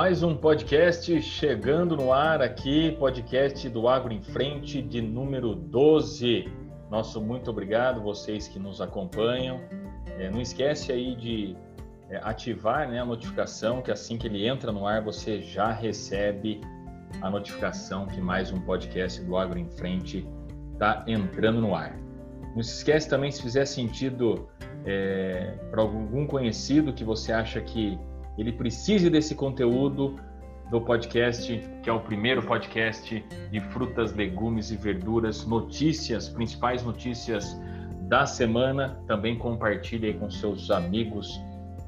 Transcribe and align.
Mais 0.00 0.22
um 0.22 0.34
podcast 0.34 1.20
chegando 1.20 1.94
no 1.94 2.10
ar 2.10 2.40
aqui, 2.40 2.90
podcast 2.92 3.68
do 3.68 3.86
Agro 3.86 4.14
em 4.14 4.22
Frente 4.22 4.80
de 4.80 5.02
número 5.02 5.54
12. 5.54 6.50
Nosso 6.90 7.20
muito 7.20 7.50
obrigado 7.50 8.00
vocês 8.00 8.48
que 8.48 8.58
nos 8.58 8.80
acompanham. 8.80 9.60
É, 10.18 10.30
não 10.30 10.40
esquece 10.40 10.90
aí 10.90 11.14
de 11.14 11.54
é, 12.08 12.16
ativar 12.22 12.88
né, 12.88 12.98
a 12.98 13.04
notificação, 13.04 13.82
que 13.82 13.90
assim 13.90 14.16
que 14.16 14.26
ele 14.26 14.48
entra 14.48 14.72
no 14.72 14.86
ar 14.86 15.02
você 15.02 15.42
já 15.42 15.70
recebe 15.70 16.62
a 17.20 17.28
notificação 17.28 18.06
que 18.06 18.22
mais 18.22 18.50
um 18.50 18.60
podcast 18.62 19.22
do 19.22 19.36
Agro 19.36 19.58
em 19.58 19.68
Frente 19.68 20.26
está 20.72 21.04
entrando 21.06 21.60
no 21.60 21.74
ar. 21.74 21.94
Não 22.56 22.62
se 22.62 22.78
esquece 22.78 23.06
também, 23.06 23.30
se 23.30 23.42
fizer 23.42 23.66
sentido 23.66 24.48
é, 24.86 25.58
para 25.70 25.82
algum 25.82 26.26
conhecido 26.26 26.90
que 26.90 27.04
você 27.04 27.34
acha 27.34 27.60
que 27.60 27.98
ele 28.38 28.52
precise 28.52 29.10
desse 29.10 29.34
conteúdo 29.34 30.16
do 30.70 30.80
podcast, 30.80 31.62
que 31.82 31.90
é 31.90 31.92
o 31.92 32.00
primeiro 32.00 32.42
podcast 32.42 33.24
de 33.50 33.60
frutas, 33.60 34.14
legumes 34.14 34.70
e 34.70 34.76
verduras, 34.76 35.44
notícias, 35.44 36.28
principais 36.28 36.84
notícias 36.84 37.60
da 38.02 38.24
semana. 38.24 39.00
Também 39.06 39.36
compartilhe 39.36 40.06
aí 40.06 40.14
com 40.14 40.30
seus 40.30 40.70
amigos 40.70 41.40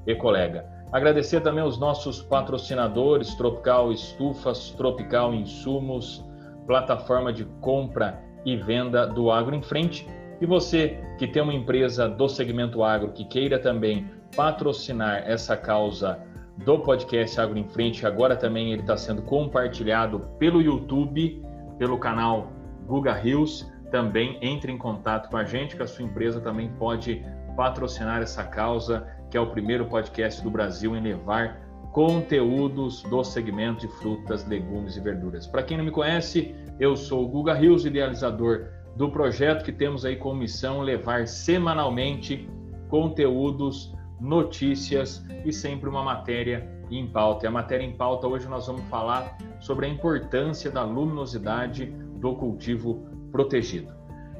e 0.07 0.15
colega. 0.17 0.67
Agradecer 0.93 1.41
também 1.41 1.63
aos 1.63 1.79
nossos 1.79 2.21
patrocinadores, 2.23 3.35
Tropical 3.37 3.93
Estufas, 3.93 4.71
Tropical 4.73 5.33
Insumos, 5.33 6.25
plataforma 6.67 7.33
de 7.33 7.45
compra 7.61 8.21
e 8.45 8.57
venda 8.57 9.07
do 9.07 9.31
Agro 9.31 9.55
em 9.55 9.63
Frente. 9.63 10.07
E 10.41 10.45
você 10.45 11.01
que 11.19 11.27
tem 11.27 11.41
uma 11.41 11.55
empresa 11.55 12.09
do 12.09 12.29
segmento 12.29 12.83
agro 12.83 13.13
que 13.13 13.25
queira 13.25 13.59
também 13.59 14.11
patrocinar 14.35 15.23
essa 15.25 15.57
causa 15.57 16.21
do 16.59 16.79
podcast 16.79 17.41
Agro 17.41 17.59
em 17.59 17.69
Frente. 17.69 18.07
Agora 18.07 18.37
também 18.37 18.73
ele 18.73 18.83
está 18.83 18.97
sendo 18.97 19.23
compartilhado 19.23 20.21
pelo 20.39 20.61
YouTube, 20.61 21.43
pelo 21.79 21.99
canal 21.99 22.53
Guga 22.87 23.13
Rios. 23.13 23.71
Também 23.91 24.39
entre 24.41 24.73
em 24.73 24.79
contato 24.79 25.29
com 25.29 25.37
a 25.37 25.45
gente, 25.45 25.77
que 25.77 25.83
a 25.83 25.87
sua 25.87 26.05
empresa 26.05 26.41
também 26.41 26.71
pode 26.79 27.25
patrocinar 27.57 28.23
essa 28.23 28.43
causa, 28.45 29.07
que 29.31 29.37
é 29.37 29.41
o 29.41 29.51
primeiro 29.51 29.87
podcast 29.87 30.43
do 30.43 30.51
Brasil 30.51 30.97
em 30.97 31.01
levar 31.01 31.61
conteúdos 31.93 33.03
do 33.03 33.23
segmento 33.23 33.87
de 33.87 33.89
frutas, 33.99 34.47
legumes 34.47 34.97
e 34.97 35.01
verduras. 35.01 35.47
Para 35.47 35.63
quem 35.63 35.77
não 35.77 35.85
me 35.85 35.91
conhece, 35.91 36.55
eu 36.81 36.97
sou 36.97 37.25
o 37.25 37.29
Guga 37.29 37.53
Rios, 37.53 37.85
idealizador 37.85 38.69
do 38.97 39.11
projeto 39.11 39.63
que 39.63 39.73
temos 39.73 40.05
aí 40.05 40.17
como 40.17 40.41
missão 40.41 40.81
levar 40.81 41.27
semanalmente 41.27 42.49
conteúdos 42.89 43.95
notícias 44.23 45.27
e 45.45 45.53
sempre 45.53 45.89
uma 45.89 46.03
matéria 46.03 46.69
em 46.91 47.07
pauta. 47.07 47.45
E 47.45 47.49
a 47.49 47.51
matéria 47.51 47.85
em 47.85 47.93
pauta 47.93 48.29
hoje 48.29 48.49
nós 48.49 48.67
vamos 48.67 48.83
falar 48.85 49.37
sobre 49.59 49.87
a 49.87 49.89
importância 49.89 50.71
da 50.71 50.85
luminosidade 50.85 51.87
do 51.87 52.35
cultivo 52.37 53.05
protegido. 53.33 53.93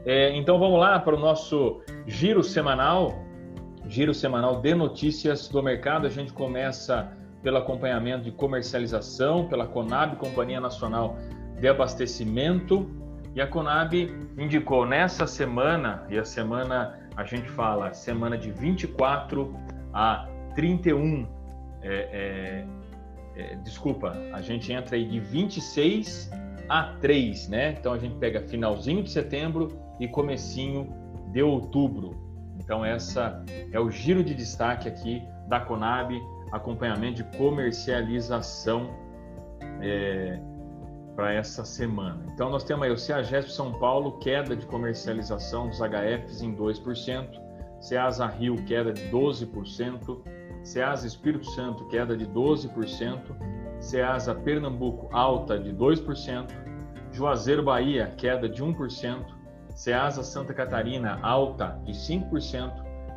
É, 0.07 0.37
então 0.37 0.59
vamos 0.59 0.79
lá 0.79 0.99
para 1.01 1.17
o 1.17 1.19
nosso 1.19 1.81
giro 2.07 2.45
semanal, 2.45 3.13
giro 3.89 4.15
semanal 4.15 4.61
de 4.61 4.73
notícias 4.75 5.49
do 5.49 5.61
mercado. 5.63 6.07
A 6.07 6.11
gente 6.11 6.33
começa 6.33 7.13
pelo 7.43 7.57
acompanhamento 7.57 8.23
de 8.23 8.31
comercialização 8.31 9.49
pela 9.49 9.67
Conab, 9.67 10.17
Companhia 10.17 10.61
Nacional 10.61 11.17
de 11.59 11.67
Abastecimento. 11.67 12.89
E 13.35 13.41
a 13.41 13.47
Conab 13.47 13.95
indicou 14.39 14.87
nessa 14.87 15.27
semana, 15.27 16.05
e 16.09 16.19
a 16.19 16.25
semana 16.25 17.01
a 17.17 17.25
gente 17.25 17.49
fala 17.49 17.93
semana 17.93 18.39
de 18.39 18.51
24 18.51 19.55
a 19.93 20.29
31, 20.55 21.27
é, 21.83 22.67
é, 23.37 23.43
é, 23.43 23.57
desculpa, 23.57 24.17
a 24.33 24.41
gente 24.41 24.73
entra 24.73 24.97
aí 24.97 25.05
de 25.05 25.21
26 25.21 26.31
a 26.69 26.95
3, 27.01 27.49
né? 27.49 27.77
Então 27.79 27.93
a 27.93 27.99
gente 27.99 28.15
pega 28.17 28.41
finalzinho 28.43 29.03
de 29.03 29.11
setembro 29.11 29.69
e 29.99 30.09
comecinho 30.09 30.89
de 31.33 31.43
outubro. 31.43 32.17
Então 32.59 32.85
essa 32.85 33.45
é 33.73 33.81
o 33.81 33.91
giro 33.91 34.23
de 34.23 34.35
destaque 34.35 34.89
aqui 34.89 35.23
da 35.49 35.61
Conab, 35.61 36.15
acompanhamento 36.53 37.23
de 37.23 37.37
comercialização 37.37 38.91
é, 39.81 40.39
para 41.17 41.33
essa 41.33 41.65
semana. 41.65 42.25
Então 42.33 42.51
nós 42.51 42.65
temos 42.65 42.85
aí 42.85 42.91
o 42.91 42.99
CEAGESP 42.99 43.53
São 43.53 43.73
Paulo, 43.73 44.19
queda 44.19 44.55
de 44.55 44.67
comercialização 44.67 45.69
dos 45.69 45.79
HFs 45.79 46.43
em 46.43 46.55
2%, 46.55 47.42
Ceasa 47.83 48.27
Rio, 48.27 48.65
queda 48.65 48.93
de 48.93 49.03
12%, 49.11 50.23
Ceasa 50.63 51.05
Espírito 51.05 51.51
Santo, 51.51 51.85
queda 51.89 52.17
de 52.17 52.25
12%, 52.25 53.19
Ceasa 53.81 54.33
Pernambuco, 54.33 55.09
alta 55.13 55.59
de 55.59 55.75
2%, 55.75 56.47
Juazeiro 57.11 57.65
Bahia, 57.65 58.07
queda 58.17 58.49
de 58.49 58.63
1%, 58.63 59.25
Ceasa 59.75 60.23
Santa 60.23 60.55
Catarina, 60.55 61.19
alta 61.23 61.81
de 61.85 61.93
5%, 61.93 62.73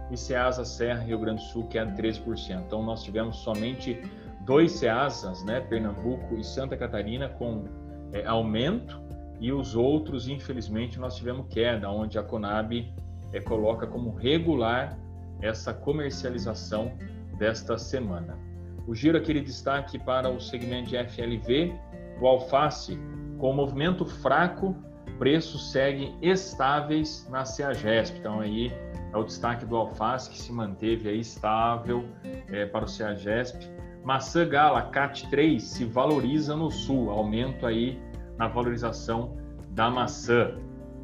e 0.09 0.18
Ceasa 0.18 0.66
Serra 0.66 1.03
Rio 1.03 1.20
Grande 1.20 1.44
do 1.44 1.47
Sul, 1.47 1.68
queda 1.68 1.92
de 1.92 2.02
13%. 2.02 2.64
Então, 2.66 2.82
nós 2.82 3.03
tivemos 3.03 3.38
somente 3.38 4.02
dois 4.42 4.72
Ceasas, 4.72 5.44
né, 5.44 5.62
Pernambuco 5.62 6.36
e 6.36 6.44
Santa 6.44 6.76
Catarina, 6.76 7.30
com 7.30 7.66
é, 8.12 8.26
aumento, 8.26 9.00
e 9.40 9.52
os 9.52 9.76
outros, 9.76 10.28
infelizmente, 10.28 11.00
nós 11.00 11.16
tivemos 11.16 11.46
queda, 11.50 11.88
onde 11.90 12.18
a 12.18 12.24
Conab 12.24 12.92
é, 13.35 13.41
coloca 13.41 13.85
como 13.85 14.16
regular 14.16 14.97
essa 15.41 15.73
comercialização 15.73 16.94
desta 17.38 17.78
semana. 17.78 18.40
O 18.88 18.96
giro 18.96 19.18
aquele 19.18 19.41
destaque 19.41 20.00
para 20.00 20.29
o 20.29 20.40
segmento 20.40 20.90
de 20.90 20.97
FLV, 20.97 21.75
o 22.22 22.28
alface 22.28 22.97
com 23.38 23.51
movimento 23.51 24.06
fraco, 24.06 24.73
preços 25.19 25.72
seguem 25.72 26.16
estáveis 26.22 27.28
na 27.29 27.44
CEAGESP. 27.44 28.19
Então 28.19 28.40
aí 28.40 28.72
é 29.13 29.18
o 29.18 29.23
destaque 29.23 29.66
do 29.66 29.75
alface 29.75 30.29
que 30.29 30.38
se 30.38 30.53
manteve 30.53 31.09
aí 31.09 31.19
estável 31.19 32.06
é, 32.47 32.66
para 32.66 32.85
o 32.85 32.88
CEAGESP. 32.88 33.69
Maçã 34.03 34.47
gala 34.47 34.91
CAT3 34.91 35.59
se 35.59 35.84
valoriza 35.84 36.56
no 36.56 36.72
sul, 36.72 37.09
aumento 37.09 37.66
aí 37.66 38.00
na 38.38 38.47
valorização 38.47 39.35
da 39.72 39.90
maçã. 39.90 40.56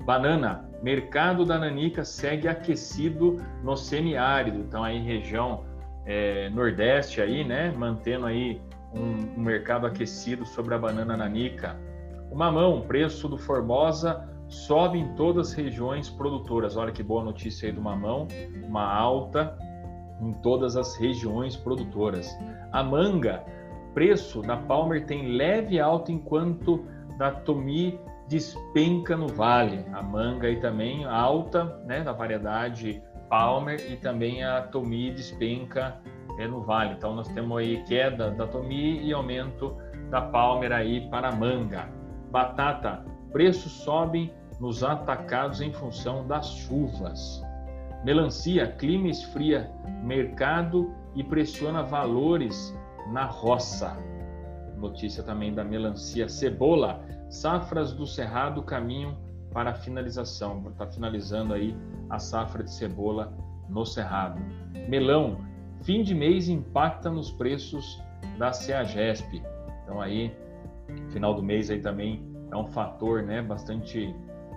Banana 0.06 0.71
mercado 0.82 1.46
da 1.46 1.60
nanica 1.60 2.04
segue 2.04 2.48
aquecido 2.48 3.42
no 3.64 3.76
semiárido, 3.76 4.60
então 4.60 4.84
aí 4.84 5.00
região 5.00 5.64
é, 6.06 6.50
nordeste 6.50 7.22
aí, 7.22 7.44
né, 7.44 7.72
mantendo 7.78 8.26
aí 8.26 8.60
um, 8.94 9.40
um, 9.40 9.44
mercado 9.44 9.86
aquecido 9.86 10.46
sobre 10.46 10.74
a 10.74 10.78
banana 10.78 11.16
nanica. 11.16 11.80
O 12.32 12.36
mamão, 12.36 12.82
preço 12.82 13.28
do 13.28 13.38
Formosa 13.38 14.28
sobe 14.48 15.00
em 15.00 15.16
todas 15.16 15.50
as 15.50 15.54
regiões 15.54 16.10
produtoras. 16.10 16.76
Olha 16.76 16.92
que 16.92 17.04
boa 17.04 17.24
notícia 17.24 17.70
aí 17.70 17.74
do 17.74 17.82
mamão, 17.82 18.28
uma 18.64 18.84
alta 18.84 19.58
em 20.20 20.34
todas 20.34 20.76
as 20.76 20.96
regiões 20.96 21.56
produtoras. 21.56 22.38
A 22.72 22.84
manga, 22.84 23.44
preço 23.94 24.42
da 24.42 24.58
Palmer 24.58 25.06
tem 25.06 25.36
leve 25.38 25.80
alta 25.80 26.12
enquanto 26.12 26.86
da 27.18 27.32
Tomi 27.32 28.00
despenca 28.32 29.18
no 29.18 29.28
vale. 29.28 29.86
A 29.92 30.02
manga 30.02 30.48
aí 30.48 30.56
também 30.56 31.04
alta, 31.04 31.66
né, 31.86 32.02
da 32.02 32.14
variedade 32.14 33.04
Palmer 33.30 33.92
e 33.92 33.98
também 33.98 34.42
a 34.42 34.62
Tomi 34.62 35.12
despenca 35.12 36.00
é, 36.40 36.48
no 36.48 36.62
vale. 36.62 36.94
Então 36.94 37.14
nós 37.14 37.28
temos 37.28 37.58
aí 37.58 37.84
queda 37.84 38.32
da 38.32 38.48
Tomi 38.48 39.04
e 39.04 39.12
aumento 39.12 39.76
da 40.10 40.22
Palmer 40.22 40.72
aí 40.72 41.10
para 41.10 41.28
a 41.28 41.36
manga. 41.36 41.90
Batata, 42.32 43.04
preços 43.34 43.74
sobem 43.84 44.34
nos 44.62 44.82
atacados 44.82 45.60
em 45.60 45.74
função 45.74 46.26
das 46.26 46.48
chuvas. 46.52 47.44
Melancia, 48.06 48.66
clima 48.66 49.10
esfria 49.10 49.70
mercado 50.04 50.94
e 51.16 51.24
pressiona 51.24 51.84
valores 51.84 52.74
na 53.12 53.26
roça. 53.26 53.98
Notícia 54.78 55.22
também 55.22 55.54
da 55.54 55.64
melancia. 55.64 56.30
Cebola, 56.30 57.04
Safras 57.32 57.94
do 57.94 58.06
Cerrado 58.06 58.62
caminham 58.62 59.18
para 59.54 59.72
a 59.72 59.74
finalização. 59.74 60.62
Está 60.70 60.86
finalizando 60.86 61.54
aí 61.54 61.76
a 62.10 62.20
safra 62.20 62.62
de 62.62 62.72
cebola 62.72 63.34
no 63.70 63.86
Cerrado. 63.86 64.40
Melão, 64.90 65.38
fim 65.82 66.04
de 66.04 66.14
mês 66.14 66.50
impacta 66.50 67.10
nos 67.10 67.32
preços 67.32 68.02
da 68.38 68.52
CEAGESP. 68.52 69.42
Então 69.84 70.02
aí, 70.02 70.36
final 71.10 71.34
do 71.34 71.42
mês 71.42 71.72
aí 71.72 71.80
também 71.80 72.22
é 72.52 72.56
um 72.56 72.66
fator, 72.66 73.24
né, 73.24 73.42
bastante 73.42 74.14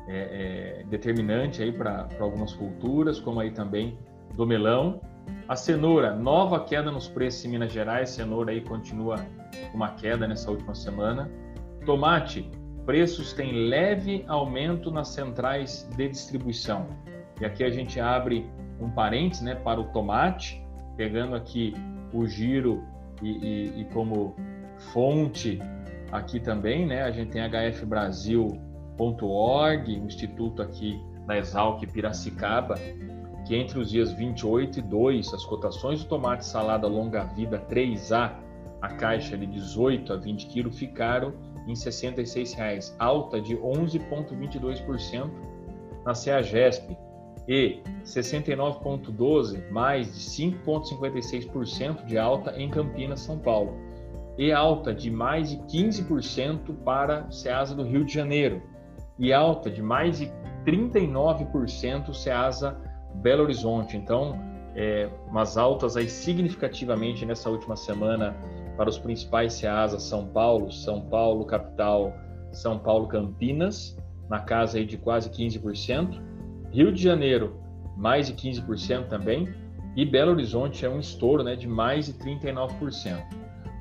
é, 0.09 0.81
é, 0.81 0.85
determinante 0.89 1.63
aí 1.63 1.73
para 1.73 2.09
algumas 2.19 2.53
culturas, 2.55 3.21
como 3.21 3.39
aí 3.39 3.53
também 3.53 3.97
do 4.35 4.45
melão. 4.45 5.01
A 5.49 5.55
cenoura, 5.55 6.13
nova 6.15 6.65
queda 6.65 6.91
nos 6.91 7.09
preços 7.09 7.45
em 7.45 7.51
Minas 7.51 7.73
Gerais. 7.73 8.11
Cenoura 8.11 8.51
aí 8.51 8.61
continua 8.61 9.17
uma 9.73 9.91
queda 9.91 10.27
nessa 10.27 10.51
última 10.51 10.75
semana. 10.75 11.31
Tomate, 11.87 12.51
preços 12.85 13.33
têm 13.33 13.69
leve 13.69 14.25
aumento 14.29 14.91
nas 14.91 15.09
centrais 15.09 15.89
de 15.97 16.09
distribuição. 16.09 16.87
E 17.41 17.45
aqui 17.45 17.65
a 17.65 17.71
gente 17.71 17.99
abre 18.01 18.47
um 18.81 18.91
parênteses 18.91 19.43
né, 19.43 19.55
para 19.55 19.81
o 19.81 19.85
tomate, 19.85 20.63
pegando 20.97 21.35
aqui 21.35 21.75
o 22.13 22.27
giro 22.27 22.85
e, 23.23 23.29
e, 23.29 23.81
e 23.81 23.85
como 23.87 24.37
fonte 24.93 25.59
aqui 26.13 26.39
também, 26.39 26.87
né? 26.87 27.03
A 27.03 27.11
gente 27.11 27.33
tem 27.33 27.43
hfbrasil.org, 27.43 30.01
um 30.01 30.07
instituto 30.07 30.63
aqui 30.63 31.01
da 31.27 31.37
Exalc 31.37 31.85
Piracicaba, 31.87 32.77
que 33.47 33.57
entre 33.57 33.79
os 33.79 33.91
dias 33.91 34.13
28 34.13 34.79
e 34.79 34.83
2, 34.83 35.35
as 35.35 35.45
cotações 35.45 36.05
do 36.05 36.09
tomate 36.09 36.47
salada 36.47 36.87
longa 36.87 37.25
vida 37.25 37.59
3A, 37.69 38.33
a 38.81 38.89
caixa 38.89 39.37
de 39.37 39.47
18 39.47 40.13
a 40.13 40.17
20 40.17 40.47
quilos, 40.47 40.79
ficaram 40.79 41.35
em 41.67 41.73
R$ 41.73 41.75
66,00, 41.75 42.95
alta 42.99 43.41
de 43.41 43.57
11,22% 43.57 45.31
na 46.05 46.15
CEAGESP 46.15 46.97
e 47.49 47.81
69,12, 48.05 49.71
mais 49.71 50.07
de 50.07 50.21
5,56% 50.21 52.05
de 52.05 52.19
alta 52.19 52.59
em 52.61 52.71
Campinas, 52.71 53.21
São 53.21 53.39
Paulo, 53.39 53.77
e 54.37 54.53
alta 54.53 54.95
de 54.95 55.11
mais 55.11 55.51
de 55.51 55.57
15% 55.59 56.75
para 56.85 57.31
Ceasa 57.31 57.75
do 57.75 57.83
Rio 57.83 58.05
de 58.05 58.13
Janeiro, 58.13 58.63
e 59.19 59.33
alta 59.33 59.71
de 59.71 59.83
mais 59.83 60.19
de 60.19 60.33
39% 60.65 62.13
Ceasa 62.13 62.77
Belo 63.15 63.45
Horizonte. 63.45 63.97
Então, 63.97 64.39
é, 64.75 65.09
umas 65.29 65.57
altas 65.57 65.97
aí 65.97 66.09
significativamente 66.09 67.25
nessa 67.25 67.49
última 67.49 67.77
semana 67.77 68.37
para 68.77 68.89
os 68.89 68.99
principais 68.99 69.55
Ceasa 69.55 69.99
São 69.99 70.27
Paulo, 70.27 70.71
São 70.73 71.01
Paulo 71.03 71.45
capital, 71.45 72.13
São 72.53 72.79
Paulo 72.79 73.07
Campinas, 73.07 73.97
na 74.29 74.41
casa 74.41 74.79
aí 74.79 74.85
de 74.85 74.97
quase 74.97 75.31
15%. 75.31 76.21
Rio 76.71 76.93
de 76.93 77.03
Janeiro, 77.03 77.61
mais 77.97 78.27
de 78.27 78.35
15% 78.35 79.09
também. 79.09 79.49
E 79.97 80.05
Belo 80.05 80.33
Horizonte 80.33 80.85
é 80.85 80.89
um 80.89 80.99
estouro 80.99 81.45
né, 81.45 81.55
de 81.55 81.69
mais 81.69 82.07
de 82.07 82.15
39%. 82.15 83.23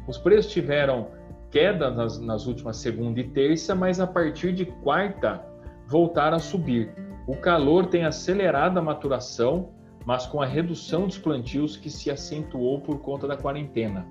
Os 0.07 0.18
preços 0.18 0.51
tiveram 0.51 1.07
queda 1.50 1.90
nas, 1.90 2.19
nas 2.19 2.45
últimas 2.45 2.78
segunda 2.78 3.19
e 3.19 3.24
terça, 3.30 3.74
mas 3.75 4.00
a 4.00 4.07
partir 4.07 4.54
de 4.54 4.66
quarta 4.66 5.44
voltaram 5.88 6.38
a 6.38 6.40
subir. 6.40 6.94
O 7.28 7.36
calor 7.38 7.86
tem 7.86 8.04
acelerado 8.04 8.78
a 8.78 8.81
maturação, 8.81 9.69
mas 10.06 10.25
com 10.25 10.42
a 10.42 10.45
redução 10.45 11.07
dos 11.07 11.18
plantios 11.18 11.78
que 11.78 11.90
se 11.90 12.12
acentuou 12.12 12.81
por 12.81 13.00
conta 13.00 13.28
da 13.28 13.38
quarentena. 13.38 14.06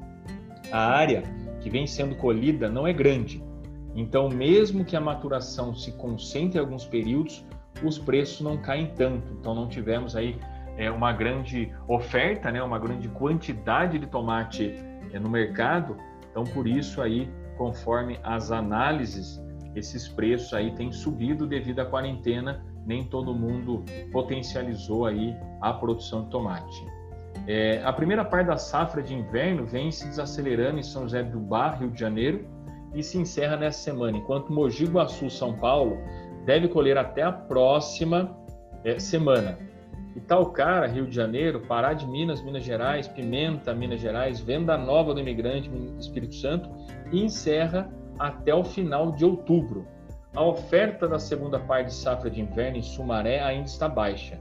A 0.73 0.91
área 0.91 1.23
que 1.61 1.71
vem 1.71 1.87
sendo 1.87 2.17
colhida 2.17 2.69
não 2.69 2.87
é 2.87 2.93
grande, 2.93 3.43
então, 3.95 4.29
mesmo 4.29 4.85
que 4.85 4.97
a 4.97 5.01
maturação 5.01 5.75
se 5.75 5.93
concentre 5.93 6.59
em 6.59 6.61
alguns 6.61 6.85
períodos, 6.85 7.45
os 7.83 7.99
preços 7.99 8.41
não 8.41 8.57
caem 8.57 8.87
tanto. 8.95 9.33
Então, 9.39 9.55
não 9.55 9.69
tivemos 9.69 10.17
aí 10.17 10.39
é, 10.77 10.91
uma 10.91 11.13
grande 11.13 11.73
oferta, 11.87 12.51
né, 12.51 12.63
uma 12.63 12.79
grande 12.79 13.09
quantidade 13.09 13.99
de 13.99 14.07
tomate 14.07 14.75
é, 15.13 15.19
no 15.19 15.29
mercado. 15.29 15.97
Então, 16.31 16.45
por 16.45 16.67
isso 16.67 17.03
aí, 17.03 17.29
conforme 17.59 18.19
as 18.23 18.51
análises, 18.51 19.41
esses 19.75 20.09
preços 20.09 20.55
aí 20.55 20.75
têm 20.75 20.91
subido 20.91 21.47
devido 21.47 21.81
à 21.81 21.87
quarentena. 21.87 22.65
Nem 22.87 23.05
todo 23.05 23.33
mundo 23.35 23.85
potencializou 24.11 25.07
aí 25.07 25.37
a 25.61 25.73
produção 25.73 26.25
de 26.25 26.31
tomate. 26.31 26.85
É, 27.47 27.83
a 27.83 27.93
primeira 27.93 28.25
parte 28.25 28.47
da 28.47 28.57
safra 28.57 29.03
de 29.03 29.15
inverno 29.15 29.65
vem 29.65 29.91
se 29.91 30.07
desacelerando 30.07 30.79
em 30.79 30.83
São 30.83 31.03
José 31.03 31.23
do 31.23 31.41
Bar, 31.41 31.81
Rio 31.81 31.91
de 31.91 31.99
Janeiro, 31.99 32.47
e 32.95 33.03
se 33.03 33.19
encerra 33.19 33.57
nessa 33.57 33.79
semana, 33.79 34.19
enquanto 34.19 34.53
Mogi 34.53 34.85
Guaçu, 34.85 35.29
São 35.31 35.57
Paulo, 35.57 35.99
deve 36.45 36.69
colher 36.69 36.97
até 36.99 37.23
a 37.23 37.33
próxima 37.33 38.37
é, 38.85 38.99
semana. 38.99 39.59
Italcara, 40.15 40.87
Rio 40.87 41.07
de 41.07 41.17
Janeiro, 41.17 41.61
Pará 41.61 41.95
de 41.95 42.07
Minas, 42.07 42.43
Minas 42.43 42.63
Gerais, 42.63 43.09
Pimenta, 43.09 43.75
Minas 43.75 44.01
Gerais, 44.01 44.41
Venda 44.41 44.77
Nova 44.77 45.15
do 45.15 45.21
Imigrante, 45.21 45.71
Espírito 45.99 46.35
Santo, 46.35 46.69
e 47.11 47.25
encerra 47.25 47.91
até 48.19 48.55
o 48.55 48.63
final 48.63 49.13
de 49.13 49.25
outubro. 49.25 49.87
A 50.35 50.45
oferta 50.45 51.09
da 51.09 51.19
segunda 51.19 51.59
parte 51.59 51.87
de 51.89 51.95
safra 51.95 52.31
de 52.31 52.41
inverno 52.41 52.79
em 52.79 52.83
Sumaré 52.83 53.43
ainda 53.43 53.67
está 53.67 53.89
baixa, 53.89 54.39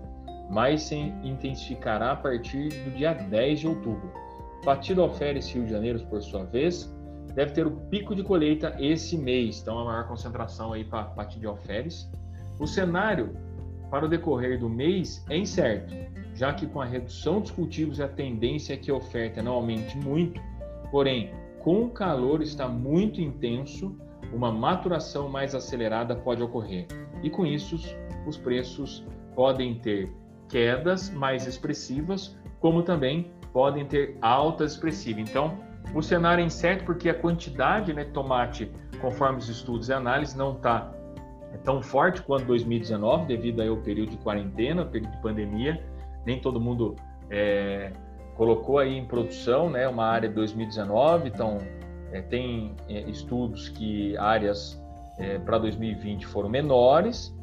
mas 0.51 0.83
se 0.83 0.95
intensificará 0.95 2.11
a 2.11 2.15
partir 2.15 2.69
do 2.83 2.91
dia 2.91 3.13
10 3.13 3.59
de 3.61 3.67
outubro. 3.67 4.11
Batido 4.65 5.01
Alferes, 5.01 5.49
Rio 5.49 5.63
de 5.63 5.71
Janeiro, 5.71 5.99
por 6.07 6.21
sua 6.21 6.43
vez, 6.43 6.93
deve 7.33 7.53
ter 7.53 7.65
o 7.65 7.71
pico 7.71 8.13
de 8.13 8.21
colheita 8.21 8.75
esse 8.77 9.17
mês, 9.17 9.61
então 9.61 9.79
a 9.79 9.85
maior 9.85 10.07
concentração 10.07 10.73
aí 10.73 10.83
para 10.83 11.05
Pati 11.05 11.39
de 11.39 11.47
Alferes. 11.47 12.11
O 12.59 12.67
cenário 12.67 13.35
para 13.89 14.05
o 14.05 14.09
decorrer 14.09 14.59
do 14.59 14.69
mês 14.69 15.25
é 15.29 15.37
incerto, 15.37 15.95
já 16.35 16.53
que 16.53 16.67
com 16.67 16.81
a 16.81 16.85
redução 16.85 17.39
dos 17.39 17.51
cultivos 17.51 18.01
a 18.01 18.07
tendência 18.07 18.73
é 18.73 18.77
que 18.77 18.91
a 18.91 18.95
oferta 18.95 19.41
não 19.41 19.53
aumente 19.53 19.97
muito, 19.97 20.39
porém, 20.91 21.31
com 21.59 21.83
o 21.83 21.89
calor 21.89 22.41
está 22.41 22.67
muito 22.67 23.21
intenso, 23.21 23.95
uma 24.33 24.51
maturação 24.51 25.29
mais 25.29 25.55
acelerada 25.55 26.15
pode 26.15 26.43
ocorrer. 26.43 26.87
E 27.23 27.29
com 27.29 27.45
isso, 27.45 27.77
os 28.27 28.37
preços 28.37 29.05
podem 29.35 29.75
ter 29.75 30.20
quedas 30.51 31.09
mais 31.09 31.47
expressivas, 31.47 32.37
como 32.59 32.83
também 32.83 33.31
podem 33.53 33.85
ter 33.85 34.17
altas 34.21 34.73
expressivas. 34.73 35.29
Então, 35.29 35.57
o 35.95 36.01
cenário 36.01 36.43
é 36.43 36.45
incerto 36.45 36.85
porque 36.85 37.09
a 37.09 37.13
quantidade 37.13 37.93
né, 37.93 38.03
de 38.03 38.11
tomate, 38.11 38.71
conforme 38.99 39.39
os 39.39 39.49
estudos 39.49 39.89
e 39.89 39.93
análises, 39.93 40.35
não 40.35 40.53
está 40.53 40.91
é 41.53 41.57
tão 41.57 41.81
forte 41.81 42.21
quanto 42.21 42.45
2019, 42.45 43.25
devido 43.25 43.61
ao 43.61 43.77
período 43.77 44.11
de 44.11 44.17
quarentena, 44.17 44.85
período 44.85 45.11
de 45.11 45.21
pandemia. 45.21 45.83
Nem 46.25 46.39
todo 46.39 46.61
mundo 46.61 46.95
é, 47.29 47.91
colocou 48.35 48.77
aí 48.77 48.97
em 48.97 49.05
produção 49.05 49.69
né, 49.69 49.87
uma 49.87 50.05
área 50.05 50.29
de 50.29 50.35
2019, 50.35 51.27
então 51.27 51.57
é, 52.11 52.21
tem 52.21 52.73
é, 52.87 53.01
estudos 53.01 53.67
que 53.67 54.15
áreas 54.17 54.81
é, 55.17 55.39
para 55.39 55.57
2020 55.57 56.25
foram 56.27 56.47
menores, 56.47 57.35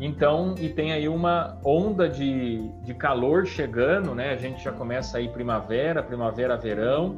então, 0.00 0.54
e 0.58 0.68
tem 0.68 0.92
aí 0.92 1.08
uma 1.08 1.58
onda 1.64 2.08
de, 2.08 2.68
de 2.82 2.94
calor 2.94 3.46
chegando, 3.46 4.14
né? 4.14 4.30
A 4.30 4.36
gente 4.36 4.62
já 4.62 4.70
começa 4.70 5.18
aí 5.18 5.28
primavera, 5.28 6.02
primavera-verão, 6.02 7.16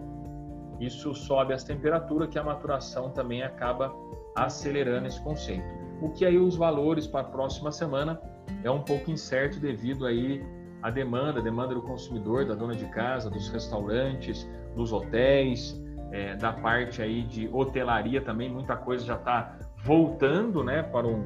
isso 0.80 1.14
sobe 1.14 1.52
as 1.52 1.62
temperaturas, 1.62 2.30
que 2.30 2.38
a 2.38 2.42
maturação 2.42 3.10
também 3.10 3.42
acaba 3.42 3.94
acelerando 4.34 5.06
esse 5.06 5.20
conceito. 5.22 5.62
O 6.00 6.08
que 6.08 6.24
aí 6.24 6.38
os 6.38 6.56
valores 6.56 7.06
para 7.06 7.20
a 7.20 7.24
próxima 7.24 7.70
semana 7.70 8.18
é 8.64 8.70
um 8.70 8.80
pouco 8.80 9.10
incerto 9.10 9.60
devido 9.60 10.06
aí 10.06 10.42
à 10.82 10.90
demanda, 10.90 11.42
demanda 11.42 11.74
do 11.74 11.82
consumidor, 11.82 12.46
da 12.46 12.54
dona 12.54 12.74
de 12.74 12.86
casa, 12.86 13.28
dos 13.28 13.50
restaurantes, 13.50 14.48
dos 14.74 14.90
hotéis, 14.90 15.78
é, 16.10 16.34
da 16.36 16.52
parte 16.52 17.02
aí 17.02 17.22
de 17.22 17.48
hotelaria 17.52 18.22
também, 18.22 18.50
muita 18.50 18.74
coisa 18.76 19.04
já 19.04 19.16
está 19.16 19.58
voltando, 19.84 20.64
né, 20.64 20.82
para 20.82 21.06
um, 21.06 21.24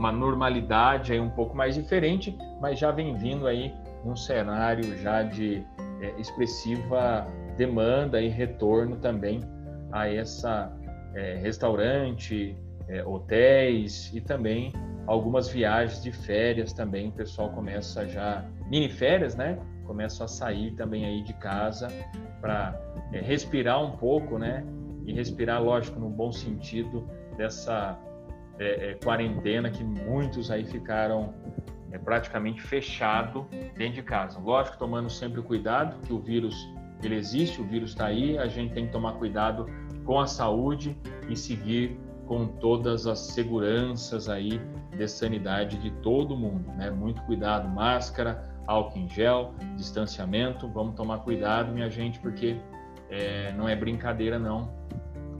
uma 0.00 0.10
normalidade 0.10 1.12
aí 1.12 1.20
um 1.20 1.28
pouco 1.28 1.54
mais 1.54 1.74
diferente, 1.74 2.36
mas 2.58 2.78
já 2.78 2.90
vem 2.90 3.14
vindo 3.18 3.46
aí 3.46 3.74
um 4.02 4.16
cenário 4.16 4.96
já 4.96 5.22
de 5.22 5.62
é, 6.00 6.18
expressiva 6.18 7.26
demanda 7.58 8.18
e 8.18 8.28
retorno 8.28 8.96
também 8.96 9.40
a 9.92 10.08
essa 10.08 10.72
é, 11.14 11.34
restaurante, 11.34 12.56
é, 12.88 13.04
hotéis 13.04 14.10
e 14.14 14.22
também 14.22 14.72
algumas 15.06 15.50
viagens 15.50 16.02
de 16.02 16.10
férias 16.10 16.72
também. 16.72 17.08
O 17.08 17.12
pessoal 17.12 17.50
começa 17.50 18.08
já 18.08 18.42
mini 18.70 18.88
férias, 18.88 19.34
né? 19.36 19.58
Começa 19.84 20.24
a 20.24 20.28
sair 20.28 20.70
também 20.76 21.04
aí 21.04 21.22
de 21.22 21.34
casa 21.34 21.88
para 22.40 22.74
é, 23.12 23.20
respirar 23.20 23.84
um 23.84 23.98
pouco, 23.98 24.38
né? 24.38 24.64
E 25.04 25.12
respirar, 25.12 25.62
lógico, 25.62 26.00
no 26.00 26.08
bom 26.08 26.32
sentido 26.32 27.06
dessa 27.36 27.98
é, 28.60 28.90
é, 28.90 28.94
quarentena 29.02 29.70
que 29.70 29.82
muitos 29.82 30.50
aí 30.50 30.64
ficaram 30.66 31.32
é, 31.90 31.98
praticamente 31.98 32.60
fechado 32.60 33.46
dentro 33.76 33.94
de 33.94 34.02
casa. 34.02 34.38
Lógico, 34.38 34.78
tomando 34.78 35.08
sempre 35.08 35.40
cuidado 35.40 35.98
que 36.06 36.12
o 36.12 36.20
vírus 36.20 36.54
ele 37.02 37.14
existe, 37.14 37.60
o 37.60 37.64
vírus 37.64 37.90
está 37.90 38.06
aí, 38.06 38.36
a 38.36 38.46
gente 38.46 38.74
tem 38.74 38.84
que 38.84 38.92
tomar 38.92 39.14
cuidado 39.14 39.66
com 40.04 40.20
a 40.20 40.26
saúde 40.26 40.96
e 41.30 41.34
seguir 41.34 41.98
com 42.26 42.46
todas 42.46 43.06
as 43.06 43.18
seguranças 43.18 44.28
aí 44.28 44.60
de 44.94 45.08
sanidade 45.08 45.78
de 45.78 45.90
todo 46.02 46.36
mundo, 46.36 46.70
né? 46.72 46.90
Muito 46.90 47.22
cuidado, 47.22 47.66
máscara, 47.68 48.46
álcool 48.66 48.98
em 48.98 49.08
gel, 49.08 49.54
distanciamento, 49.76 50.68
vamos 50.68 50.94
tomar 50.94 51.20
cuidado, 51.20 51.72
minha 51.72 51.88
gente, 51.88 52.20
porque 52.20 52.60
é, 53.08 53.52
não 53.52 53.66
é 53.66 53.74
brincadeira 53.74 54.38
não 54.38 54.70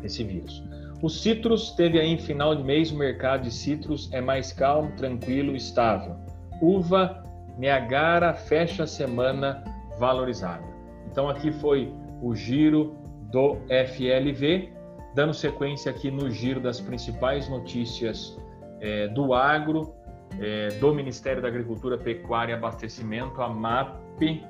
esse 0.03 0.25
vírus. 0.25 0.65
O 1.03 1.09
citros 1.09 1.71
teve 1.71 1.99
aí 1.99 2.09
em 2.09 2.19
final 2.19 2.55
de 2.55 2.63
mês 2.63 2.91
o 2.91 2.97
mercado 2.97 3.43
de 3.43 3.51
citros 3.51 4.13
é 4.13 4.21
mais 4.21 4.53
calmo, 4.53 4.93
tranquilo, 4.97 5.57
estável. 5.57 6.17
Uva 6.61 7.25
Niagara 7.57 8.35
fecha 8.35 8.85
a 8.85 8.87
semana 8.87 9.65
valorizada. 9.99 10.65
Então 11.11 11.29
aqui 11.29 11.51
foi 11.53 11.91
o 12.21 12.35
giro 12.35 12.97
do 13.33 13.57
FLV, 13.69 14.73
dando 15.15 15.33
sequência 15.33 15.91
aqui 15.91 16.11
no 16.11 16.31
giro 16.31 16.61
das 16.61 16.81
principais 16.81 17.49
notícias 17.49 18.39
é, 18.81 19.09
do 19.09 19.33
agro, 19.33 19.95
é, 20.39 20.69
do 20.81 20.95
Ministério 20.95 21.41
da 21.41 21.49
Agricultura, 21.49 21.97
Pecuária 21.97 22.53
e 22.53 22.57
Abastecimento, 22.57 23.41
a 23.41 23.49
MAP, 23.49 24.43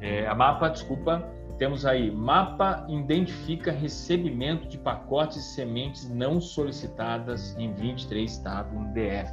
é, 0.00 0.26
a 0.26 0.34
MAPA, 0.34 0.70
desculpa, 0.70 1.28
temos 1.60 1.84
aí, 1.84 2.10
mapa 2.10 2.86
identifica 2.88 3.70
recebimento 3.70 4.66
de 4.66 4.78
pacotes 4.78 5.36
de 5.36 5.42
sementes 5.42 6.08
não 6.08 6.40
solicitadas 6.40 7.54
em 7.58 7.74
23 7.74 8.32
estados 8.32 8.72
no 8.72 8.86
DF. 8.94 9.30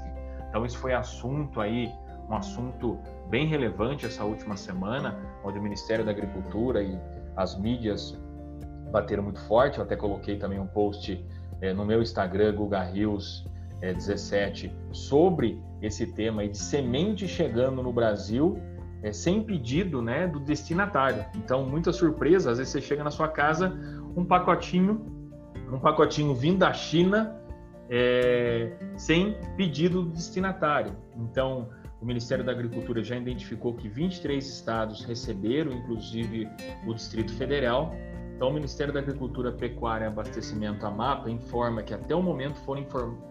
Então, 0.50 0.66
isso 0.66 0.78
foi 0.78 0.94
assunto 0.94 1.62
aí, 1.62 1.90
um 2.30 2.36
assunto 2.36 3.00
bem 3.30 3.48
relevante 3.48 4.06
essa 4.06 4.26
última 4.26 4.58
semana, 4.58 5.18
onde 5.42 5.58
o 5.58 5.64
Ministério 5.64 6.04
da 6.04 6.12
Agricultura 6.12 6.84
e 6.84 7.00
as 7.38 7.58
mídias 7.58 8.20
bateram 8.92 9.24
muito 9.24 9.40
forte. 9.48 9.78
Eu 9.78 9.86
até 9.86 9.96
coloquei 9.96 10.38
também 10.38 10.60
um 10.60 10.68
post 10.68 11.26
é, 11.62 11.72
no 11.72 11.86
meu 11.86 12.02
Instagram, 12.02 12.56
Guga 12.56 12.84
Rios 12.84 13.46
é, 13.82 13.94
17, 13.94 14.70
sobre 14.92 15.64
esse 15.82 16.06
tema 16.08 16.42
aí 16.42 16.50
de 16.50 16.58
semente 16.58 17.26
chegando 17.26 17.82
no 17.82 17.94
Brasil 17.94 18.62
é, 19.02 19.12
sem 19.12 19.44
pedido 19.44 20.02
né, 20.02 20.28
do 20.28 20.40
destinatário. 20.40 21.26
Então, 21.36 21.66
muita 21.66 21.92
surpresa, 21.94 22.52
às 22.52 22.58
vezes 22.58 22.72
você 22.72 22.82
chega 22.82 23.04
na 23.04 23.12
sua 23.12 23.28
casa, 23.28 23.74
um 24.16 24.26
pacotinho, 24.26 25.06
um 25.72 25.80
pacotinho 25.80 26.34
vindo 26.34 26.60
da 26.60 26.74
China 26.74 27.36
é, 27.90 28.74
sem 28.96 29.38
pedido 29.56 30.04
do 30.04 30.10
destinatário. 30.10 30.96
Então, 31.16 31.70
o 32.02 32.06
Ministério 32.06 32.44
da 32.44 32.52
Agricultura 32.52 33.04
já 33.04 33.16
identificou 33.16 33.74
que 33.74 33.88
23 33.88 34.48
estados 34.48 35.04
receberam, 35.04 35.72
inclusive 35.72 36.48
o 36.86 36.94
Distrito 36.94 37.34
Federal. 37.34 37.94
Então, 38.36 38.50
o 38.50 38.54
Ministério 38.54 38.94
da 38.94 39.00
Agricultura, 39.00 39.52
Pecuária 39.52 40.06
e 40.06 40.08
Abastecimento, 40.08 40.86
a 40.86 40.92
MAPA, 40.92 41.32
informa 41.32 41.82
que 41.82 41.94
até 41.94 42.14
o 42.14 42.22
momento 42.22 42.60
foram, 42.60 42.86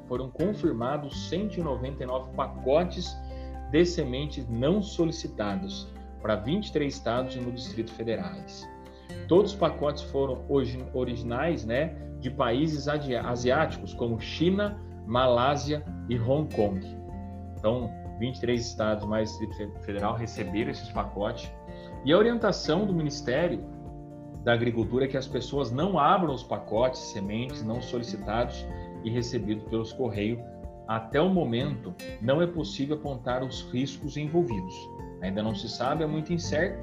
foram 0.08 0.30
confirmados 0.30 1.28
199 1.28 2.32
pacotes 2.35 3.16
de 3.70 3.85
sementes 3.85 4.49
não 4.49 4.82
solicitados 4.82 5.88
para 6.20 6.37
23 6.37 6.92
estados 6.92 7.37
e 7.37 7.40
no 7.40 7.52
Distrito 7.52 7.92
Federais. 7.92 8.68
Todos 9.28 9.52
os 9.52 9.58
pacotes 9.58 10.02
foram 10.04 10.44
originais 10.92 11.64
né, 11.64 11.94
de 12.20 12.30
países 12.30 12.88
asiáticos 12.88 13.94
como 13.94 14.20
China, 14.20 14.80
Malásia 15.06 15.85
e 16.08 16.18
Hong 16.18 16.52
Kong. 16.54 16.80
Então, 17.56 17.90
23 18.18 18.61
estados 18.61 19.06
mais 19.06 19.30
Distrito 19.38 19.78
Federal 19.80 20.14
receberam 20.14 20.70
esses 20.70 20.88
pacotes. 20.90 21.50
E 22.04 22.12
a 22.12 22.18
orientação 22.18 22.87
do 22.87 22.92
Ministério 22.92 23.64
da 24.42 24.52
Agricultura 24.52 25.04
é 25.04 25.08
que 25.08 25.16
as 25.16 25.26
pessoas 25.26 25.70
não 25.73 25.99
abram 25.99 26.32
os 26.32 26.42
pacotes, 26.42 27.00
sementes 27.00 27.64
não 27.64 27.82
solicitados 27.82 28.64
e 29.04 29.11
recebidos 29.11 29.68
pelos 29.68 29.92
Correios 29.92 30.40
até 30.87 31.21
o 31.21 31.28
momento, 31.28 31.95
não 32.21 32.40
é 32.40 32.47
possível 32.47 32.97
apontar 32.97 33.43
os 33.43 33.62
riscos 33.73 34.16
envolvidos. 34.16 34.75
Ainda 35.21 35.43
não 35.43 35.55
se 35.55 35.69
sabe, 35.69 36.05
é 36.05 36.07
muito 36.07 36.33
incerto. 36.33 36.78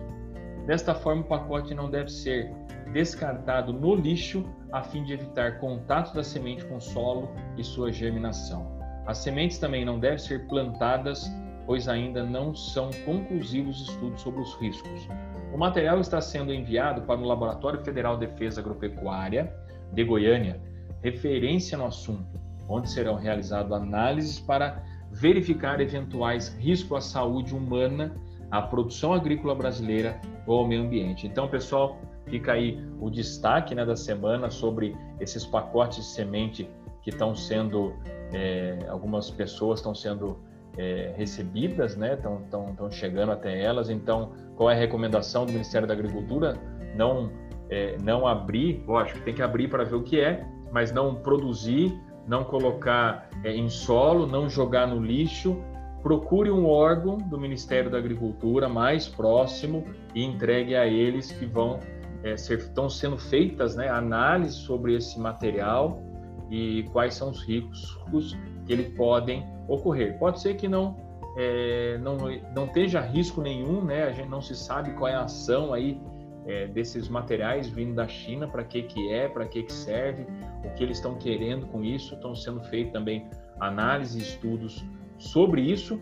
Desta 0.66 0.94
forma, 0.94 1.22
o 1.22 1.26
pacote 1.26 1.74
não 1.74 1.90
deve 1.90 2.10
ser 2.10 2.52
descartado 2.92 3.74
no 3.74 3.96
lixo 3.96 4.46
a 4.72 4.84
fim 4.84 5.04
de 5.04 5.14
evitar 5.14 5.60
contato 5.60 6.14
da 6.14 6.24
semente 6.24 6.66
com 6.66 6.78
o 6.78 6.82
solo 6.82 7.30
e 7.58 7.64
sua 7.64 7.92
germinação. 7.92 8.72
As 9.06 9.18
sementes 9.18 9.58
também 9.58 9.84
não 9.84 10.00
devem 10.00 10.18
ser 10.18 10.48
plantadas, 10.48 11.30
pois 11.66 11.88
ainda 11.88 12.24
não 12.24 12.56
são 12.56 12.90
conclusivos 13.06 13.82
estudos 13.82 14.22
sobre 14.22 14.42
os 14.42 14.54
riscos. 14.56 15.08
O 15.54 15.58
material 15.58 16.00
está 16.00 16.20
sendo 16.20 16.54
enviado 16.54 17.02
para 17.04 17.20
o 17.20 17.26
Laboratório 17.26 17.84
Federal 17.84 18.18
de 18.18 18.28
Defesa 18.28 18.62
Agropecuária 18.62 19.54
de 19.92 20.04
Goiânia, 20.04 20.60
referência 21.02 21.78
no 21.78 21.86
assunto, 21.86 22.40
onde 22.68 22.90
serão 22.90 23.16
realizadas 23.16 23.72
análises 23.72 24.40
para 24.40 24.84
verificar 25.12 25.80
eventuais 25.80 26.50
riscos 26.60 26.98
à 26.98 27.02
saúde 27.02 27.56
humana, 27.56 28.16
à 28.50 28.62
produção 28.62 29.14
agrícola 29.14 29.54
brasileira 29.54 30.20
ou 30.48 30.60
ao 30.60 30.68
meio 30.68 30.82
ambiente. 30.82 31.28
Então, 31.28 31.48
pessoal, 31.48 32.00
fica 32.26 32.54
aí 32.54 32.84
o 33.00 33.10
destaque 33.10 33.76
né, 33.76 33.86
da 33.86 33.96
semana 33.96 34.50
sobre 34.50 34.96
esses 35.20 35.46
pacotes 35.46 35.98
de 35.98 36.06
semente 36.06 36.70
que 37.02 37.10
estão 37.10 37.36
sendo, 37.36 37.94
é, 38.32 38.80
algumas 38.88 39.30
pessoas 39.30 39.80
estão 39.80 39.94
sendo 39.94 40.40
é, 40.78 41.14
recebidas, 41.16 41.96
né, 41.96 42.14
estão, 42.14 42.90
chegando 42.90 43.32
até 43.32 43.62
elas. 43.62 43.90
Então, 43.90 44.32
qual 44.56 44.72
é 44.72 44.74
a 44.74 44.78
recomendação 44.78 45.46
do 45.46 45.52
Ministério 45.52 45.88
da 45.88 45.94
Agricultura? 45.94 46.56
Não, 46.96 47.32
é, 47.70 47.98
não 48.02 48.26
abrir, 48.26 48.84
lógico, 48.88 49.20
tem 49.22 49.34
que 49.34 49.42
abrir 49.42 49.68
para 49.68 49.84
ver 49.84 49.96
o 49.96 50.04
que 50.04 50.20
é, 50.20 50.46
mas 50.72 50.92
não 50.92 51.16
produzir 51.16 51.96
não 52.28 52.44
colocar 52.44 53.30
é, 53.44 53.52
em 53.52 53.70
solo, 53.70 54.26
não 54.26 54.50
jogar 54.50 54.88
no 54.88 55.02
lixo. 55.02 55.62
Procure 56.02 56.52
um 56.52 56.66
órgão 56.66 57.18
do 57.18 57.40
Ministério 57.40 57.90
da 57.90 57.98
Agricultura 57.98 58.68
mais 58.68 59.08
próximo 59.08 59.86
e 60.14 60.24
entregue 60.24 60.76
a 60.76 60.86
eles 60.86 61.32
que 61.32 61.46
vão 61.46 61.80
é, 62.24 62.36
ser, 62.36 62.60
estão 62.60 62.90
sendo 62.90 63.18
feitas 63.18 63.76
né, 63.76 63.90
análises 63.90 64.56
sobre 64.56 64.96
esse 64.96 65.20
material 65.20 66.02
e 66.50 66.84
quais 66.92 67.16
são 67.16 67.30
os 67.30 67.42
riscos 67.44 68.38
que 68.66 68.74
ele 68.74 68.92
podem 68.92 69.46
ocorrer. 69.68 70.18
Pode 70.20 70.42
ser 70.42 70.56
que 70.56 70.68
não 70.68 70.98
é, 71.36 71.98
não, 72.00 72.18
não 72.54 72.66
esteja 72.66 73.02
risco 73.02 73.42
nenhum, 73.42 73.84
né? 73.84 74.04
A 74.04 74.12
gente 74.12 74.30
não 74.30 74.42
se 74.42 74.56
sabe 74.56 74.92
qual 74.92 75.10
é 75.10 75.16
a 75.16 75.24
ação 75.24 75.74
aí 75.74 76.00
é, 76.46 76.68
desses 76.68 77.08
materiais 77.08 77.70
vindo 77.70 77.96
da 77.96 78.08
China, 78.08 78.48
para 78.48 78.64
que 78.64 78.84
que 78.84 79.12
é, 79.12 79.28
para 79.28 79.46
que 79.46 79.64
que 79.64 79.74
serve, 79.74 80.26
o 80.64 80.70
que 80.74 80.84
eles 80.84 80.98
estão 80.98 81.16
querendo 81.16 81.66
com 81.68 81.84
isso. 81.84 82.16
Estão 82.16 82.36
sendo 82.36 82.62
feitos 82.66 82.94
também 82.94 83.28
análises 83.60 84.30
estudos 84.30 84.86
sobre 85.18 85.62
isso, 85.62 86.02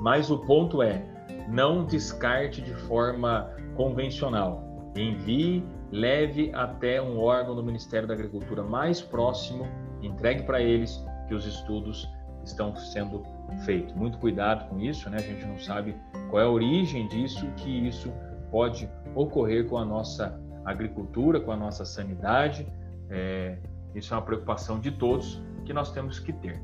mas 0.00 0.30
o 0.30 0.38
ponto 0.38 0.82
é, 0.82 1.04
não 1.48 1.84
descarte 1.84 2.60
de 2.60 2.74
forma 2.74 3.50
convencional. 3.74 4.92
Envie, 4.96 5.64
leve 5.90 6.50
até 6.54 7.00
um 7.00 7.18
órgão 7.18 7.54
do 7.54 7.62
Ministério 7.62 8.06
da 8.06 8.14
Agricultura 8.14 8.62
mais 8.62 9.00
próximo, 9.00 9.66
entregue 10.02 10.42
para 10.42 10.60
eles 10.60 11.04
que 11.28 11.34
os 11.34 11.46
estudos 11.46 12.08
estão 12.44 12.74
sendo 12.76 13.22
feitos. 13.64 13.94
Muito 13.94 14.18
cuidado 14.18 14.68
com 14.68 14.78
isso, 14.78 15.10
né? 15.10 15.18
A 15.18 15.22
gente 15.22 15.44
não 15.44 15.58
sabe 15.58 15.96
qual 16.30 16.42
é 16.42 16.46
a 16.46 16.50
origem 16.50 17.08
disso, 17.08 17.46
que 17.56 17.86
isso 17.86 18.12
pode 18.56 18.88
ocorrer 19.14 19.68
com 19.68 19.76
a 19.76 19.84
nossa 19.84 20.40
agricultura, 20.64 21.38
com 21.38 21.52
a 21.52 21.56
nossa 21.56 21.84
sanidade. 21.84 22.66
É, 23.10 23.58
isso 23.94 24.14
é 24.14 24.16
uma 24.16 24.22
preocupação 24.22 24.80
de 24.80 24.90
todos 24.92 25.42
que 25.66 25.74
nós 25.74 25.92
temos 25.92 26.18
que 26.18 26.32
ter. 26.32 26.58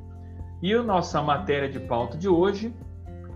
E 0.63 0.73
a 0.73 0.83
nossa 0.83 1.21
matéria 1.21 1.69
de 1.69 1.79
pauta 1.79 2.17
de 2.17 2.31
hoje, 2.31 2.75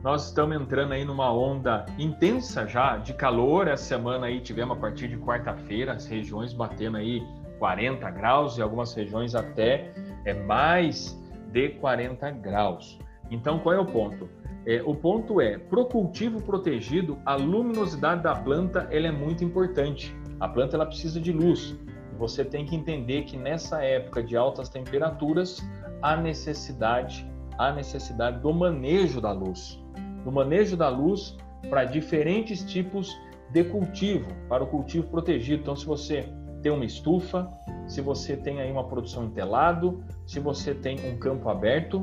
nós 0.02 0.28
estamos 0.28 0.56
entrando 0.56 0.92
aí 0.94 1.04
numa 1.04 1.30
onda 1.30 1.84
intensa 1.98 2.66
já 2.66 2.96
de 2.96 3.12
calor. 3.12 3.68
Essa 3.68 3.84
semana 3.84 4.24
aí 4.24 4.40
tivemos 4.40 4.78
a 4.78 4.80
partir 4.80 5.08
de 5.08 5.18
quarta-feira 5.18 5.92
as 5.92 6.06
regiões 6.06 6.54
batendo 6.54 6.96
aí 6.96 7.22
40 7.58 8.10
graus 8.10 8.56
e 8.56 8.62
algumas 8.62 8.94
regiões 8.94 9.34
até 9.34 9.92
é 10.24 10.32
mais 10.32 11.14
de 11.52 11.68
40 11.72 12.30
graus. 12.30 12.98
Então, 13.30 13.58
qual 13.58 13.74
é 13.74 13.78
o 13.78 13.84
ponto? 13.84 14.26
É, 14.66 14.82
o 14.84 14.96
ponto 14.96 15.40
é, 15.40 15.56
para 15.56 15.78
o 15.78 15.86
cultivo 15.86 16.42
protegido, 16.42 17.16
a 17.24 17.36
luminosidade 17.36 18.24
da 18.24 18.34
planta 18.34 18.88
ela 18.90 19.06
é 19.06 19.12
muito 19.12 19.44
importante. 19.44 20.12
A 20.40 20.48
planta 20.48 20.76
ela 20.76 20.84
precisa 20.84 21.20
de 21.20 21.30
luz. 21.30 21.78
Você 22.18 22.44
tem 22.44 22.66
que 22.66 22.74
entender 22.74 23.22
que 23.22 23.36
nessa 23.36 23.84
época 23.84 24.24
de 24.24 24.36
altas 24.36 24.68
temperaturas, 24.68 25.64
há 26.02 26.16
necessidade, 26.16 27.30
há 27.56 27.72
necessidade 27.72 28.40
do 28.40 28.52
manejo 28.52 29.20
da 29.20 29.30
luz. 29.30 29.80
Do 30.24 30.32
manejo 30.32 30.76
da 30.76 30.88
luz 30.88 31.36
para 31.70 31.84
diferentes 31.84 32.64
tipos 32.64 33.16
de 33.50 33.62
cultivo, 33.62 34.26
para 34.48 34.64
o 34.64 34.66
cultivo 34.66 35.06
protegido. 35.08 35.62
Então, 35.62 35.76
se 35.76 35.86
você 35.86 36.28
tem 36.60 36.72
uma 36.72 36.84
estufa, 36.84 37.48
se 37.86 38.00
você 38.00 38.36
tem 38.36 38.60
aí 38.60 38.72
uma 38.72 38.84
produção 38.84 39.26
em 39.26 39.30
telado, 39.30 40.02
se 40.26 40.40
você 40.40 40.74
tem 40.74 40.98
um 41.08 41.16
campo 41.18 41.48
aberto, 41.48 42.02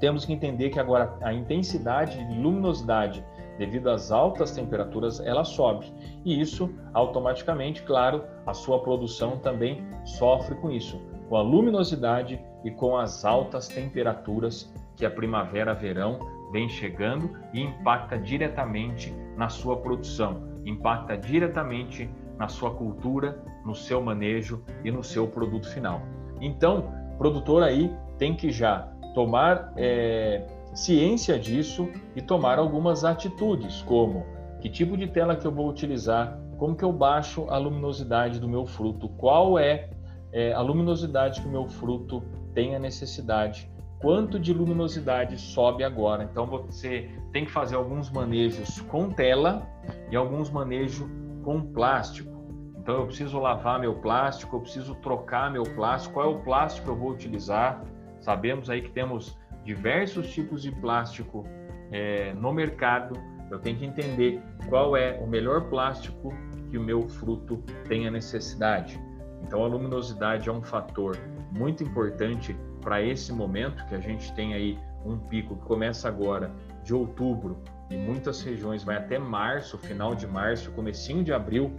temos 0.00 0.24
que 0.24 0.32
entender 0.32 0.70
que 0.70 0.80
agora 0.80 1.16
a 1.22 1.32
intensidade 1.32 2.26
de 2.26 2.40
luminosidade 2.40 3.24
devido 3.58 3.90
às 3.90 4.10
altas 4.10 4.52
temperaturas 4.52 5.20
ela 5.20 5.44
sobe 5.44 5.92
e 6.24 6.40
isso 6.40 6.74
automaticamente, 6.94 7.82
claro, 7.82 8.24
a 8.46 8.54
sua 8.54 8.80
produção 8.80 9.36
também 9.38 9.84
sofre 10.04 10.54
com 10.56 10.70
isso, 10.70 10.98
com 11.28 11.36
a 11.36 11.42
luminosidade 11.42 12.42
e 12.64 12.70
com 12.70 12.96
as 12.96 13.24
altas 13.24 13.68
temperaturas 13.68 14.72
que 14.96 15.04
a 15.04 15.10
primavera-verão 15.10 16.18
vem 16.50 16.68
chegando 16.68 17.30
e 17.52 17.60
impacta 17.60 18.18
diretamente 18.18 19.14
na 19.36 19.48
sua 19.48 19.76
produção, 19.76 20.42
impacta 20.64 21.16
diretamente 21.16 22.10
na 22.38 22.48
sua 22.48 22.74
cultura, 22.74 23.42
no 23.64 23.74
seu 23.74 24.00
manejo 24.00 24.64
e 24.82 24.90
no 24.90 25.04
seu 25.04 25.28
produto 25.28 25.68
final. 25.68 26.00
Então, 26.40 26.90
produtor 27.18 27.62
aí 27.62 27.94
tem 28.18 28.34
que 28.34 28.50
já 28.50 28.90
tomar 29.14 29.72
é, 29.76 30.46
ciência 30.74 31.38
disso 31.38 31.88
e 32.14 32.22
tomar 32.22 32.58
algumas 32.58 33.04
atitudes, 33.04 33.82
como 33.82 34.24
que 34.60 34.68
tipo 34.68 34.96
de 34.96 35.06
tela 35.06 35.36
que 35.36 35.46
eu 35.46 35.52
vou 35.52 35.68
utilizar, 35.68 36.38
como 36.58 36.76
que 36.76 36.84
eu 36.84 36.92
baixo 36.92 37.46
a 37.48 37.56
luminosidade 37.56 38.38
do 38.38 38.48
meu 38.48 38.66
fruto, 38.66 39.08
qual 39.08 39.58
é, 39.58 39.90
é 40.32 40.52
a 40.52 40.60
luminosidade 40.60 41.40
que 41.40 41.48
o 41.48 41.50
meu 41.50 41.66
fruto 41.66 42.22
tem 42.54 42.76
a 42.76 42.78
necessidade, 42.78 43.70
quanto 44.00 44.38
de 44.38 44.52
luminosidade 44.52 45.38
sobe 45.38 45.84
agora. 45.84 46.24
Então 46.24 46.46
você 46.46 47.10
tem 47.32 47.44
que 47.44 47.50
fazer 47.50 47.76
alguns 47.76 48.10
manejos 48.10 48.80
com 48.82 49.10
tela 49.10 49.66
e 50.10 50.16
alguns 50.16 50.50
manejos 50.50 51.08
com 51.42 51.60
plástico. 51.60 52.30
Então 52.78 52.96
eu 52.96 53.06
preciso 53.06 53.38
lavar 53.38 53.78
meu 53.78 53.94
plástico, 53.94 54.56
eu 54.56 54.60
preciso 54.60 54.94
trocar 54.96 55.50
meu 55.50 55.62
plástico, 55.62 56.14
qual 56.14 56.26
é 56.26 56.34
o 56.34 56.40
plástico 56.40 56.86
que 56.86 56.92
eu 56.92 56.96
vou 56.96 57.10
utilizar? 57.10 57.82
Sabemos 58.20 58.68
aí 58.70 58.82
que 58.82 58.90
temos 58.90 59.38
diversos 59.64 60.32
tipos 60.32 60.62
de 60.62 60.70
plástico 60.70 61.44
é, 61.90 62.32
no 62.34 62.52
mercado. 62.52 63.18
Eu 63.50 63.58
tenho 63.58 63.78
que 63.78 63.84
entender 63.84 64.40
qual 64.68 64.96
é 64.96 65.18
o 65.18 65.26
melhor 65.26 65.68
plástico 65.68 66.32
que 66.70 66.78
o 66.78 66.82
meu 66.82 67.08
fruto 67.08 67.62
tenha 67.88 68.10
necessidade. 68.10 69.00
Então 69.42 69.64
a 69.64 69.66
luminosidade 69.66 70.48
é 70.48 70.52
um 70.52 70.62
fator 70.62 71.16
muito 71.50 71.82
importante 71.82 72.56
para 72.80 73.02
esse 73.02 73.32
momento 73.32 73.84
que 73.86 73.94
a 73.94 74.00
gente 74.00 74.32
tem 74.34 74.54
aí 74.54 74.78
um 75.04 75.18
pico 75.18 75.56
que 75.56 75.64
começa 75.64 76.08
agora 76.08 76.50
de 76.84 76.94
outubro 76.94 77.62
e 77.90 77.96
muitas 77.96 78.42
regiões 78.42 78.84
vai 78.84 78.96
até 78.96 79.18
março, 79.18 79.76
final 79.78 80.14
de 80.14 80.26
março, 80.26 80.70
comecinho 80.72 81.24
de 81.24 81.32
abril, 81.32 81.72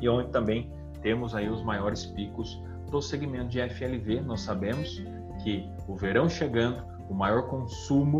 e 0.00 0.08
onde 0.08 0.30
também 0.30 0.72
temos 1.00 1.34
aí 1.34 1.48
os 1.48 1.62
maiores 1.62 2.06
picos 2.06 2.60
do 2.90 3.00
segmento 3.00 3.48
de 3.48 3.60
FLV. 3.68 4.20
Nós 4.22 4.40
sabemos 4.40 5.00
que 5.48 5.66
o 5.86 5.96
verão 5.96 6.28
chegando, 6.28 6.84
o 7.08 7.14
maior 7.14 7.48
consumo 7.48 8.18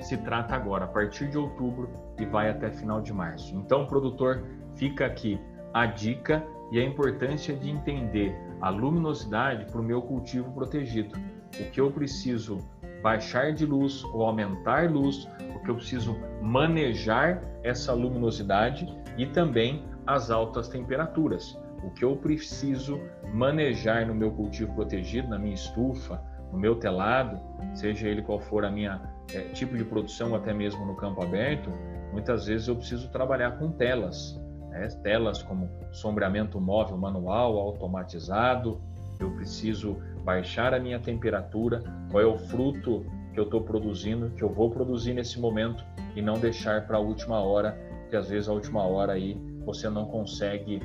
se 0.00 0.16
trata 0.16 0.54
agora, 0.54 0.86
a 0.86 0.88
partir 0.88 1.28
de 1.28 1.36
outubro 1.36 1.90
e 2.18 2.24
vai 2.24 2.48
até 2.48 2.70
final 2.70 3.02
de 3.02 3.12
março. 3.12 3.54
Então, 3.54 3.86
produtor, 3.86 4.42
fica 4.76 5.04
aqui 5.04 5.38
a 5.74 5.84
dica 5.84 6.42
e 6.72 6.80
a 6.80 6.84
importância 6.84 7.54
de 7.54 7.68
entender 7.68 8.34
a 8.62 8.70
luminosidade 8.70 9.66
para 9.66 9.78
o 9.78 9.84
meu 9.84 10.00
cultivo 10.00 10.50
protegido. 10.52 11.14
O 11.60 11.70
que 11.70 11.78
eu 11.78 11.90
preciso 11.90 12.58
baixar 13.02 13.52
de 13.52 13.66
luz 13.66 14.02
ou 14.04 14.24
aumentar 14.24 14.90
luz, 14.90 15.28
o 15.54 15.58
que 15.62 15.70
eu 15.70 15.74
preciso 15.74 16.16
manejar 16.40 17.42
essa 17.62 17.92
luminosidade 17.92 18.88
e 19.18 19.26
também 19.26 19.84
as 20.06 20.30
altas 20.30 20.68
temperaturas. 20.68 21.58
O 21.84 21.90
que 21.90 22.04
eu 22.04 22.16
preciso 22.16 22.98
manejar 23.34 24.06
no 24.06 24.14
meu 24.14 24.30
cultivo 24.30 24.74
protegido, 24.74 25.28
na 25.28 25.38
minha 25.38 25.54
estufa, 25.54 26.22
no 26.52 26.58
meu 26.58 26.76
telado, 26.76 27.38
seja 27.74 28.08
ele 28.08 28.22
qual 28.22 28.40
for 28.40 28.64
a 28.64 28.70
minha 28.70 29.00
é, 29.34 29.40
tipo 29.52 29.76
de 29.76 29.84
produção, 29.84 30.34
até 30.34 30.52
mesmo 30.52 30.84
no 30.84 30.96
campo 30.96 31.22
aberto, 31.22 31.70
muitas 32.12 32.46
vezes 32.46 32.68
eu 32.68 32.76
preciso 32.76 33.08
trabalhar 33.10 33.58
com 33.58 33.70
telas, 33.70 34.40
né? 34.70 34.88
telas 35.02 35.42
como 35.42 35.68
sombreamento 35.92 36.60
móvel 36.60 36.96
manual, 36.96 37.58
automatizado. 37.58 38.80
Eu 39.18 39.30
preciso 39.32 39.98
baixar 40.24 40.72
a 40.72 40.80
minha 40.80 40.98
temperatura, 40.98 41.82
qual 42.10 42.22
é 42.22 42.26
o 42.26 42.38
fruto 42.38 43.04
que 43.32 43.38
eu 43.38 43.44
estou 43.44 43.60
produzindo, 43.62 44.30
que 44.30 44.42
eu 44.42 44.48
vou 44.48 44.70
produzir 44.70 45.12
nesse 45.12 45.38
momento 45.38 45.84
e 46.16 46.22
não 46.22 46.34
deixar 46.34 46.86
para 46.86 46.96
a 46.96 47.00
última 47.00 47.38
hora, 47.40 47.78
que 48.08 48.16
às 48.16 48.28
vezes 48.28 48.48
a 48.48 48.52
última 48.52 48.82
hora 48.82 49.12
aí 49.12 49.40
você 49.64 49.88
não 49.88 50.06
consegue 50.06 50.82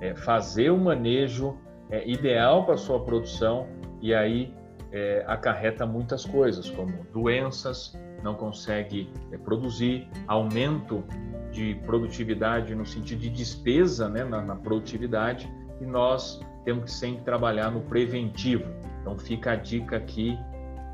é, 0.00 0.14
fazer 0.14 0.70
o 0.70 0.76
manejo 0.76 1.56
é, 1.90 2.06
ideal 2.08 2.66
para 2.66 2.76
sua 2.76 3.00
produção 3.00 3.66
e 4.02 4.14
aí 4.14 4.52
é, 4.96 5.22
acarreta 5.26 5.84
muitas 5.84 6.24
coisas, 6.24 6.70
como 6.70 7.04
doenças, 7.12 7.94
não 8.22 8.34
consegue 8.34 9.12
é, 9.30 9.36
produzir, 9.36 10.08
aumento 10.26 11.04
de 11.52 11.74
produtividade 11.84 12.74
no 12.74 12.86
sentido 12.86 13.20
de 13.20 13.28
despesa 13.28 14.08
né, 14.08 14.24
na, 14.24 14.40
na 14.40 14.56
produtividade 14.56 15.52
e 15.82 15.84
nós 15.84 16.40
temos 16.64 16.84
que 16.84 16.90
sempre 16.92 17.22
trabalhar 17.24 17.70
no 17.70 17.82
preventivo. 17.82 18.64
Então 19.02 19.18
fica 19.18 19.52
a 19.52 19.56
dica 19.56 19.98
aqui 19.98 20.38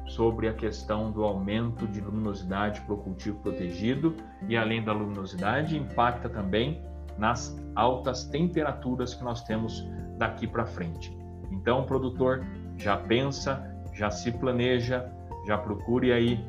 sobre 0.09 0.49
a 0.49 0.52
questão 0.52 1.12
do 1.12 1.23
aumento 1.23 1.87
de 1.87 2.00
luminosidade 2.00 2.80
para 2.80 2.94
o 2.94 2.99
cultivo 2.99 3.38
protegido 3.38 4.16
e 4.49 4.56
além 4.56 4.82
da 4.82 4.92
luminosidade 4.92 5.78
impacta 5.78 6.28
também 6.28 6.82
nas 7.16 7.56
altas 7.76 8.25
temperaturas 8.25 9.14
que 9.14 9.23
nós 9.23 9.44
temos 9.44 9.87
daqui 10.18 10.47
para 10.47 10.66
frente. 10.66 11.16
Então, 11.52 11.82
o 11.82 11.86
produtor 11.86 12.45
já 12.76 12.97
pensa, 12.97 13.72
já 13.93 14.11
se 14.11 14.33
planeja, 14.33 15.11
já 15.47 15.59
procure 15.59 16.13
aí 16.13 16.45